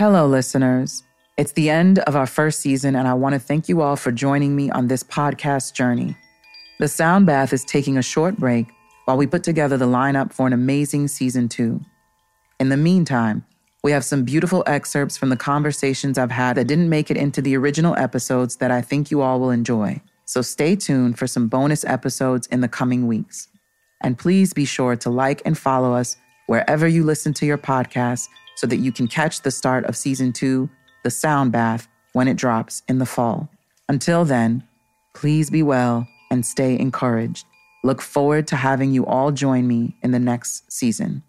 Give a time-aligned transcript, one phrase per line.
[0.00, 1.02] Hello, listeners.
[1.36, 4.12] It's the end of our first season, and I want to thank you all for
[4.12, 6.16] joining me on this podcast journey.
[6.78, 8.68] The Sound Bath is taking a short break
[9.06, 11.80] while we put together the lineup for an amazing season two.
[12.60, 13.44] In the meantime,
[13.82, 17.42] we have some beautiful excerpts from the conversations I've had that didn't make it into
[17.42, 20.00] the original episodes that I think you all will enjoy.
[20.26, 23.48] So stay tuned for some bonus episodes in the coming weeks.
[24.00, 28.28] And please be sure to like and follow us wherever you listen to your podcast
[28.58, 30.68] so that you can catch the start of season two
[31.04, 33.48] the sound bath when it drops in the fall.
[33.88, 34.64] Until then,
[35.14, 37.46] please be well and stay encouraged.
[37.84, 41.22] Look forward to having you all join me in the next season.